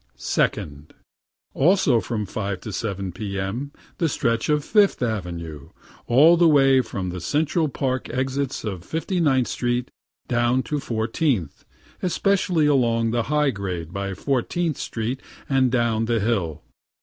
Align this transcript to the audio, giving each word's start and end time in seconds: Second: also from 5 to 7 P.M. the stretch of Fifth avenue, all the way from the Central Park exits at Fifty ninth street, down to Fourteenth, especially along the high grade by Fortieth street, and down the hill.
Second: 0.17 0.95
also 1.53 1.99
from 1.99 2.25
5 2.25 2.59
to 2.61 2.73
7 2.73 3.11
P.M. 3.11 3.71
the 3.99 4.09
stretch 4.09 4.49
of 4.49 4.63
Fifth 4.65 5.03
avenue, 5.03 5.69
all 6.07 6.35
the 6.37 6.47
way 6.47 6.81
from 6.81 7.11
the 7.11 7.21
Central 7.21 7.69
Park 7.69 8.09
exits 8.09 8.65
at 8.65 8.83
Fifty 8.83 9.19
ninth 9.19 9.47
street, 9.47 9.91
down 10.27 10.63
to 10.63 10.79
Fourteenth, 10.79 11.65
especially 12.01 12.65
along 12.65 13.11
the 13.11 13.23
high 13.29 13.51
grade 13.51 13.93
by 13.93 14.15
Fortieth 14.15 14.77
street, 14.77 15.21
and 15.47 15.71
down 15.71 16.05
the 16.05 16.19
hill. 16.19 16.63